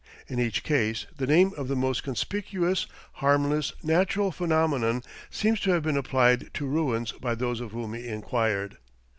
In 0.27 0.39
each 0.39 0.63
case 0.63 1.05
the 1.15 1.27
name 1.27 1.51
of 1.57 1.67
the 1.67 1.75
most 1.75 2.01
conspicuous, 2.01 2.87
harmless, 3.21 3.71
natural 3.83 4.31
phenomenon 4.31 5.03
seems 5.29 5.59
to 5.59 5.71
have 5.73 5.83
been 5.83 5.95
applied 5.95 6.51
to 6.55 6.65
ruins 6.65 7.11
by 7.11 7.35
those 7.35 7.61
of 7.61 7.71
whom 7.71 7.93
he 7.93 8.07
inquired. 8.07 8.77